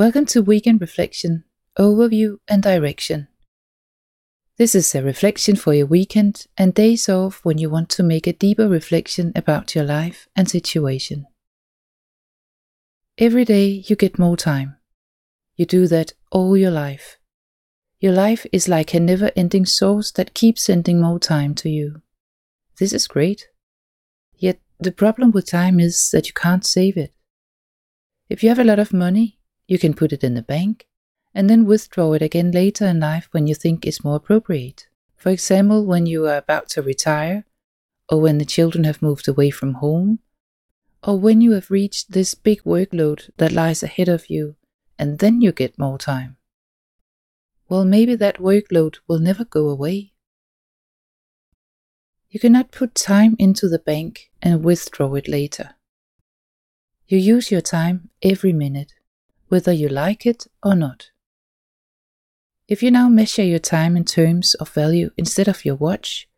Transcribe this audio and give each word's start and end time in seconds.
Welcome 0.00 0.24
to 0.28 0.40
Weekend 0.40 0.80
Reflection, 0.80 1.44
Overview 1.78 2.38
and 2.48 2.62
Direction. 2.62 3.28
This 4.56 4.74
is 4.74 4.94
a 4.94 5.02
reflection 5.02 5.56
for 5.56 5.74
your 5.74 5.84
weekend 5.84 6.46
and 6.56 6.72
days 6.72 7.06
off 7.06 7.40
when 7.42 7.58
you 7.58 7.68
want 7.68 7.90
to 7.90 8.02
make 8.02 8.26
a 8.26 8.32
deeper 8.32 8.66
reflection 8.66 9.30
about 9.36 9.74
your 9.74 9.84
life 9.84 10.26
and 10.34 10.48
situation. 10.48 11.26
Every 13.18 13.44
day 13.44 13.84
you 13.86 13.94
get 13.94 14.18
more 14.18 14.38
time. 14.38 14.78
You 15.56 15.66
do 15.66 15.86
that 15.88 16.14
all 16.32 16.56
your 16.56 16.70
life. 16.70 17.18
Your 17.98 18.14
life 18.14 18.46
is 18.52 18.68
like 18.68 18.94
a 18.94 19.00
never 19.00 19.30
ending 19.36 19.66
source 19.66 20.10
that 20.12 20.32
keeps 20.32 20.62
sending 20.62 21.02
more 21.02 21.18
time 21.18 21.54
to 21.56 21.68
you. 21.68 22.00
This 22.78 22.94
is 22.94 23.06
great. 23.06 23.48
Yet 24.34 24.60
the 24.78 24.92
problem 24.92 25.30
with 25.30 25.50
time 25.50 25.78
is 25.78 26.10
that 26.12 26.26
you 26.26 26.32
can't 26.32 26.64
save 26.64 26.96
it. 26.96 27.12
If 28.30 28.42
you 28.42 28.48
have 28.48 28.58
a 28.58 28.64
lot 28.64 28.78
of 28.78 28.94
money, 28.94 29.36
you 29.70 29.78
can 29.78 29.94
put 29.94 30.12
it 30.12 30.24
in 30.24 30.34
the 30.34 30.42
bank 30.42 30.88
and 31.32 31.48
then 31.48 31.64
withdraw 31.64 32.12
it 32.12 32.22
again 32.22 32.50
later 32.50 32.84
in 32.88 32.98
life 32.98 33.28
when 33.30 33.46
you 33.46 33.54
think 33.54 33.86
it's 33.86 34.02
more 34.02 34.16
appropriate. 34.16 34.88
For 35.14 35.28
example, 35.28 35.86
when 35.86 36.06
you 36.06 36.26
are 36.26 36.38
about 36.38 36.68
to 36.70 36.82
retire, 36.82 37.44
or 38.08 38.20
when 38.20 38.38
the 38.38 38.44
children 38.44 38.82
have 38.82 39.00
moved 39.00 39.28
away 39.28 39.50
from 39.50 39.74
home, 39.74 40.18
or 41.04 41.20
when 41.20 41.40
you 41.40 41.52
have 41.52 41.70
reached 41.70 42.10
this 42.10 42.34
big 42.34 42.64
workload 42.64 43.30
that 43.36 43.52
lies 43.52 43.84
ahead 43.84 44.08
of 44.08 44.28
you, 44.28 44.56
and 44.98 45.20
then 45.20 45.40
you 45.40 45.52
get 45.52 45.78
more 45.78 45.98
time. 45.98 46.36
Well, 47.68 47.84
maybe 47.84 48.16
that 48.16 48.38
workload 48.38 48.96
will 49.06 49.20
never 49.20 49.44
go 49.44 49.68
away. 49.68 50.14
You 52.28 52.40
cannot 52.40 52.72
put 52.72 52.96
time 52.96 53.36
into 53.38 53.68
the 53.68 53.78
bank 53.78 54.32
and 54.42 54.64
withdraw 54.64 55.14
it 55.14 55.28
later. 55.28 55.76
You 57.06 57.18
use 57.18 57.52
your 57.52 57.60
time 57.60 58.10
every 58.20 58.52
minute, 58.52 58.94
whether 59.50 59.72
you 59.72 59.88
like 59.88 60.24
it 60.24 60.46
or 60.62 60.74
not. 60.74 61.10
If 62.68 62.82
you 62.82 62.90
now 62.90 63.08
measure 63.08 63.42
your 63.42 63.58
time 63.58 63.96
in 63.96 64.04
terms 64.04 64.54
of 64.54 64.70
value 64.70 65.10
instead 65.16 65.48
of 65.48 65.64
your 65.64 65.74
watch, 65.74 66.28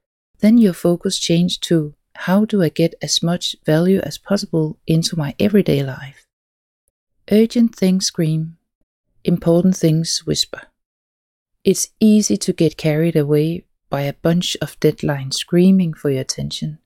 then 0.41 0.57
your 0.57 0.73
focus 0.73 1.19
changes 1.19 1.59
to 1.59 1.95
how 2.15 2.47
do 2.47 2.63
I 2.63 2.71
get 2.71 2.95
as 3.03 3.23
much 3.23 3.55
value 3.67 4.01
as 4.01 4.17
possible 4.17 4.79
into 4.87 5.17
my 5.17 5.35
everyday 5.39 5.83
life? 5.83 6.27
Urgent 7.31 7.77
things 7.77 8.07
scream, 8.07 8.57
important 9.25 9.77
things 9.77 10.23
whisper. 10.25 10.63
It's 11.65 11.89
easy 12.01 12.39
to 12.39 12.53
get 12.53 12.77
carried 12.77 13.15
away 13.15 13.67
by 13.91 14.03
a 14.03 14.15
bunch 14.15 14.57
of 14.63 14.81
deadlines 14.81 15.35
screaming 15.35 15.93
for 15.93 16.11
your 16.11 16.23
attention. 16.23 16.79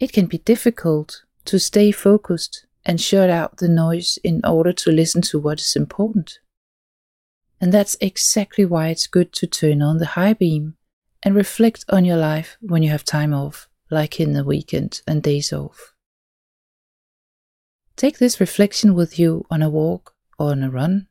It 0.00 0.12
can 0.12 0.26
be 0.26 0.38
difficult 0.38 1.22
to 1.46 1.60
stay 1.60 1.92
focused 1.92 2.66
and 2.86 3.00
shut 3.00 3.28
out 3.28 3.56
the 3.56 3.68
noise 3.68 4.16
in 4.22 4.40
order 4.44 4.72
to 4.72 4.92
listen 4.92 5.20
to 5.20 5.40
what 5.40 5.60
is 5.60 5.74
important. 5.74 6.38
And 7.60 7.72
that's 7.72 7.96
exactly 8.00 8.64
why 8.64 8.88
it's 8.88 9.08
good 9.08 9.32
to 9.34 9.46
turn 9.48 9.82
on 9.82 9.98
the 9.98 10.06
high 10.06 10.34
beam 10.34 10.76
and 11.22 11.34
reflect 11.34 11.84
on 11.88 12.04
your 12.04 12.16
life 12.16 12.56
when 12.60 12.84
you 12.84 12.90
have 12.90 13.04
time 13.04 13.34
off, 13.34 13.68
like 13.90 14.20
in 14.20 14.34
the 14.34 14.44
weekend 14.44 15.00
and 15.04 15.20
days 15.20 15.52
off. 15.52 15.94
Take 17.96 18.18
this 18.18 18.38
reflection 18.38 18.94
with 18.94 19.18
you 19.18 19.44
on 19.50 19.62
a 19.62 19.70
walk 19.70 20.14
or 20.38 20.52
on 20.52 20.62
a 20.62 20.70
run. 20.70 21.08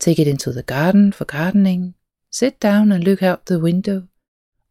Take 0.00 0.18
it 0.18 0.26
into 0.26 0.50
the 0.50 0.64
garden 0.64 1.12
for 1.12 1.24
gardening. 1.24 1.94
Sit 2.30 2.58
down 2.58 2.90
and 2.90 3.04
look 3.04 3.22
out 3.22 3.46
the 3.46 3.60
window, 3.60 4.08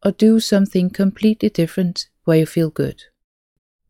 or 0.04 0.12
do 0.12 0.38
something 0.38 0.90
completely 0.90 1.48
different 1.48 2.08
where 2.24 2.38
you 2.38 2.46
feel 2.46 2.68
good. 2.68 3.04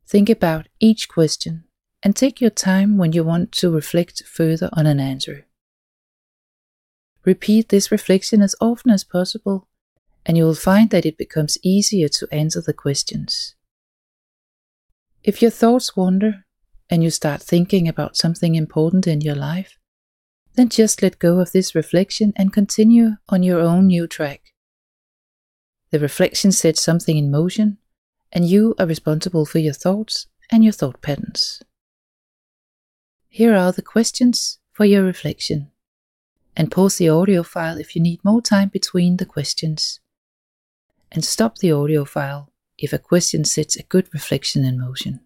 Think 0.06 0.30
about 0.30 0.68
each 0.78 1.08
question 1.08 1.64
and 2.04 2.14
take 2.14 2.38
your 2.38 2.50
time 2.50 2.98
when 2.98 3.12
you 3.12 3.24
want 3.24 3.50
to 3.50 3.70
reflect 3.70 4.22
further 4.24 4.68
on 4.74 4.86
an 4.86 5.00
answer. 5.00 5.46
Repeat 7.24 7.70
this 7.70 7.90
reflection 7.90 8.42
as 8.42 8.54
often 8.60 8.90
as 8.90 9.02
possible, 9.02 9.66
and 10.26 10.36
you 10.36 10.44
will 10.44 10.54
find 10.54 10.90
that 10.90 11.06
it 11.06 11.16
becomes 11.16 11.56
easier 11.62 12.08
to 12.08 12.28
answer 12.30 12.60
the 12.60 12.74
questions. 12.74 13.54
If 15.22 15.40
your 15.40 15.50
thoughts 15.50 15.96
wander 15.96 16.44
and 16.90 17.02
you 17.02 17.10
start 17.10 17.42
thinking 17.42 17.88
about 17.88 18.18
something 18.18 18.54
important 18.54 19.06
in 19.06 19.22
your 19.22 19.34
life, 19.34 19.78
then 20.56 20.68
just 20.68 21.02
let 21.02 21.18
go 21.18 21.40
of 21.40 21.52
this 21.52 21.74
reflection 21.74 22.34
and 22.36 22.52
continue 22.52 23.12
on 23.30 23.42
your 23.42 23.60
own 23.60 23.86
new 23.86 24.06
track. 24.06 24.52
The 25.90 25.98
reflection 25.98 26.52
sets 26.52 26.82
something 26.82 27.16
in 27.16 27.30
motion, 27.30 27.78
and 28.30 28.44
you 28.44 28.74
are 28.78 28.86
responsible 28.86 29.46
for 29.46 29.58
your 29.58 29.72
thoughts 29.72 30.26
and 30.50 30.62
your 30.62 30.72
thought 30.74 31.00
patterns. 31.00 31.62
Here 33.34 33.56
are 33.56 33.72
the 33.72 33.82
questions 33.82 34.60
for 34.70 34.84
your 34.84 35.02
reflection 35.02 35.72
and 36.56 36.70
pause 36.70 36.98
the 36.98 37.08
audio 37.08 37.42
file 37.42 37.78
if 37.78 37.96
you 37.96 38.00
need 38.00 38.24
more 38.24 38.40
time 38.40 38.68
between 38.68 39.16
the 39.16 39.26
questions. 39.26 39.98
And 41.10 41.24
stop 41.24 41.58
the 41.58 41.72
audio 41.72 42.04
file 42.04 42.52
if 42.78 42.92
a 42.92 42.98
question 43.00 43.44
sets 43.44 43.74
a 43.74 43.82
good 43.82 44.08
reflection 44.14 44.64
in 44.64 44.78
motion. 44.78 45.18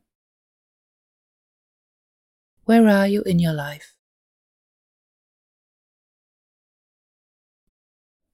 Where 2.65 2.89
are 2.89 3.07
you 3.07 3.21
in 3.25 3.41
your 3.41 3.53
life? 3.53 3.95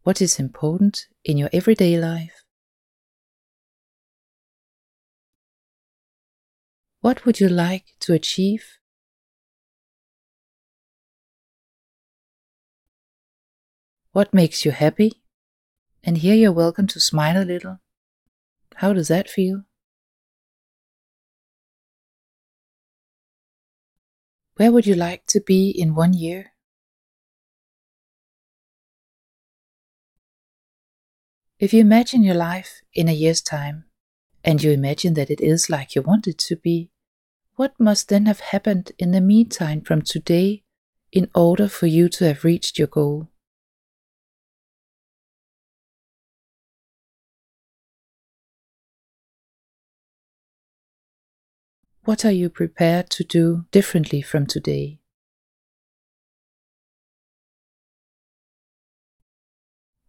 What 0.04 0.22
is 0.22 0.38
important 0.38 1.08
in 1.24 1.36
your 1.36 1.50
everyday 1.52 1.98
life? 1.98 2.44
What 7.00 7.26
would 7.26 7.40
you 7.40 7.48
like 7.48 7.86
to 8.02 8.12
achieve 8.12 8.78
What 14.14 14.32
makes 14.32 14.64
you 14.64 14.70
happy? 14.70 15.24
And 16.04 16.18
here 16.18 16.36
you're 16.36 16.52
welcome 16.52 16.86
to 16.86 17.00
smile 17.00 17.36
a 17.36 17.44
little. 17.44 17.80
How 18.76 18.92
does 18.92 19.08
that 19.08 19.28
feel? 19.28 19.64
Where 24.54 24.70
would 24.70 24.86
you 24.86 24.94
like 24.94 25.26
to 25.30 25.40
be 25.40 25.68
in 25.68 25.96
one 25.96 26.14
year? 26.14 26.52
If 31.58 31.74
you 31.74 31.80
imagine 31.80 32.22
your 32.22 32.36
life 32.36 32.82
in 32.94 33.08
a 33.08 33.12
year's 33.12 33.42
time, 33.42 33.86
and 34.44 34.62
you 34.62 34.70
imagine 34.70 35.14
that 35.14 35.28
it 35.28 35.40
is 35.40 35.68
like 35.68 35.96
you 35.96 36.02
want 36.02 36.28
it 36.28 36.38
to 36.38 36.54
be, 36.54 36.88
what 37.56 37.74
must 37.80 38.10
then 38.10 38.26
have 38.26 38.38
happened 38.38 38.92
in 38.96 39.10
the 39.10 39.20
meantime 39.20 39.80
from 39.80 40.02
today 40.02 40.62
in 41.10 41.28
order 41.34 41.66
for 41.66 41.88
you 41.88 42.08
to 42.10 42.26
have 42.26 42.44
reached 42.44 42.78
your 42.78 42.86
goal? 42.86 43.28
What 52.04 52.22
are 52.26 52.32
you 52.32 52.50
prepared 52.50 53.08
to 53.10 53.24
do 53.24 53.64
differently 53.70 54.20
from 54.20 54.44
today? 54.44 55.00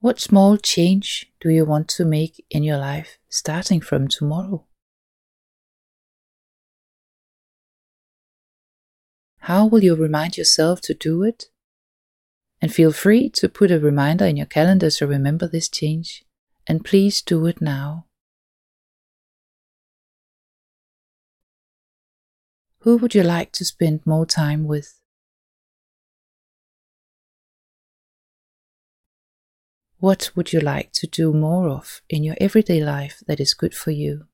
What 0.01 0.19
small 0.19 0.57
change 0.57 1.31
do 1.39 1.49
you 1.49 1.63
want 1.63 1.87
to 1.89 2.03
make 2.03 2.43
in 2.49 2.63
your 2.63 2.77
life 2.77 3.17
starting 3.29 3.79
from 3.79 4.09
tomorrow? 4.09 4.65
How 9.39 9.65
will 9.65 9.81
you 9.81 9.95
remind 9.95 10.37
yourself 10.37 10.81
to 10.81 10.93
do 10.93 11.23
it? 11.23 11.45
And 12.61 12.73
feel 12.73 12.91
free 12.91 13.29
to 13.29 13.47
put 13.47 13.71
a 13.71 13.79
reminder 13.79 14.25
in 14.25 14.35
your 14.35 14.47
calendar 14.47 14.89
to 14.89 15.07
remember 15.07 15.47
this 15.47 15.69
change. 15.69 16.25
And 16.67 16.83
please 16.83 17.21
do 17.21 17.45
it 17.45 17.61
now. 17.61 18.04
Who 22.85 22.97
would 22.97 23.15
you 23.15 23.23
like 23.23 23.51
to 23.53 23.65
spend 23.65 24.05
more 24.05 24.27
time 24.27 24.65
with? 24.65 25.01
What 29.97 30.29
would 30.35 30.53
you 30.53 30.59
like 30.59 30.91
to 30.91 31.07
do 31.07 31.33
more 31.33 31.67
of 31.67 32.03
in 32.09 32.23
your 32.23 32.35
everyday 32.39 32.83
life 32.83 33.23
that 33.25 33.39
is 33.39 33.55
good 33.55 33.73
for 33.73 33.89
you? 33.89 34.27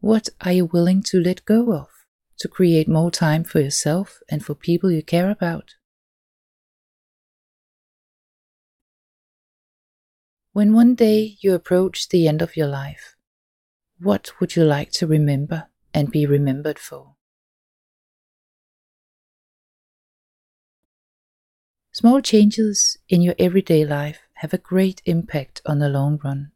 What 0.00 0.28
are 0.42 0.52
you 0.52 0.66
willing 0.66 1.02
to 1.04 1.18
let 1.18 1.46
go 1.46 1.72
of 1.72 1.88
to 2.40 2.46
create 2.46 2.86
more 2.86 3.10
time 3.10 3.42
for 3.42 3.60
yourself 3.60 4.20
and 4.28 4.44
for 4.44 4.54
people 4.54 4.90
you 4.90 5.02
care 5.02 5.30
about? 5.30 5.76
When 10.52 10.74
one 10.74 10.94
day 10.94 11.38
you 11.40 11.54
approach 11.54 12.10
the 12.10 12.28
end 12.28 12.42
of 12.42 12.54
your 12.54 12.68
life, 12.68 13.14
what 13.98 14.38
would 14.38 14.54
you 14.54 14.64
like 14.64 14.92
to 14.92 15.06
remember 15.06 15.68
and 15.92 16.10
be 16.10 16.26
remembered 16.26 16.78
for? 16.78 17.16
Small 21.92 22.20
changes 22.20 22.98
in 23.08 23.22
your 23.22 23.34
everyday 23.38 23.86
life 23.86 24.20
have 24.34 24.52
a 24.52 24.58
great 24.58 25.00
impact 25.06 25.62
on 25.64 25.78
the 25.78 25.88
long 25.88 26.18
run 26.22 26.52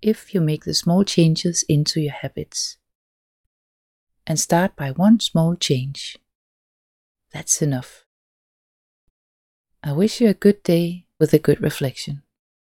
if 0.00 0.32
you 0.34 0.40
make 0.40 0.64
the 0.64 0.72
small 0.72 1.02
changes 1.02 1.64
into 1.68 2.00
your 2.00 2.12
habits. 2.12 2.76
and 4.26 4.38
start 4.38 4.74
by 4.74 4.90
one 4.90 5.20
small 5.20 5.54
change. 5.54 6.18
That's 7.32 7.60
enough. 7.62 8.04
I 9.84 9.92
wish 9.92 10.20
you 10.20 10.28
a 10.28 10.34
good 10.34 10.62
day 10.62 11.06
with 11.18 11.32
a 11.34 11.38
good 11.38 11.60
reflection. 11.60 12.22